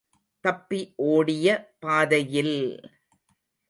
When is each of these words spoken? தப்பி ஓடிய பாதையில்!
தப்பி 0.45 0.79
ஓடிய 1.07 1.47
பாதையில்! 1.79 2.57